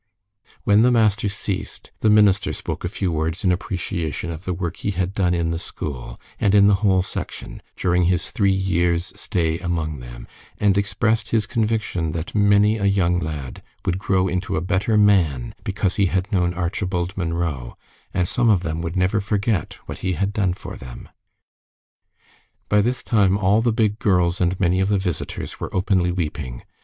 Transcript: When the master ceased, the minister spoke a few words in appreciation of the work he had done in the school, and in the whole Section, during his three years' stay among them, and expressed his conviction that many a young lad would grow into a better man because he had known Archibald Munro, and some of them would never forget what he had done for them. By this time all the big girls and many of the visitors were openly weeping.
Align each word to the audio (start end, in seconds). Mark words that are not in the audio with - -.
When 0.63 0.81
the 0.81 0.89
master 0.89 1.29
ceased, 1.29 1.91
the 1.99 2.09
minister 2.09 2.53
spoke 2.53 2.83
a 2.83 2.89
few 2.89 3.11
words 3.11 3.43
in 3.43 3.51
appreciation 3.51 4.31
of 4.31 4.45
the 4.45 4.53
work 4.55 4.77
he 4.77 4.89
had 4.89 5.13
done 5.13 5.35
in 5.35 5.51
the 5.51 5.59
school, 5.59 6.19
and 6.39 6.55
in 6.55 6.65
the 6.65 6.73
whole 6.81 7.03
Section, 7.03 7.61
during 7.75 8.05
his 8.05 8.31
three 8.31 8.51
years' 8.51 9.13
stay 9.15 9.59
among 9.59 9.99
them, 9.99 10.27
and 10.57 10.75
expressed 10.75 11.27
his 11.29 11.45
conviction 11.45 12.13
that 12.13 12.33
many 12.33 12.79
a 12.79 12.85
young 12.85 13.19
lad 13.19 13.61
would 13.85 13.99
grow 13.99 14.27
into 14.27 14.55
a 14.55 14.59
better 14.61 14.97
man 14.97 15.53
because 15.63 15.97
he 15.97 16.07
had 16.07 16.31
known 16.31 16.51
Archibald 16.55 17.15
Munro, 17.15 17.77
and 18.11 18.27
some 18.27 18.49
of 18.49 18.61
them 18.63 18.81
would 18.81 18.95
never 18.95 19.21
forget 19.21 19.73
what 19.85 19.99
he 19.99 20.13
had 20.13 20.33
done 20.33 20.53
for 20.55 20.77
them. 20.77 21.09
By 22.69 22.81
this 22.81 23.03
time 23.03 23.37
all 23.37 23.61
the 23.61 23.71
big 23.71 23.99
girls 23.99 24.41
and 24.41 24.59
many 24.59 24.79
of 24.79 24.89
the 24.89 24.97
visitors 24.97 25.59
were 25.59 25.69
openly 25.75 26.11
weeping. 26.11 26.63